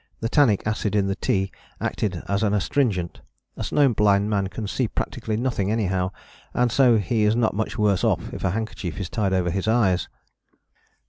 [0.19, 3.21] The tannic acid in the tea acted as an astringent.
[3.55, 6.09] A snowblind man can see practically nothing anyhow
[6.55, 9.67] and so he is not much worse off if a handkerchief is tied over his
[9.67, 10.09] eyes.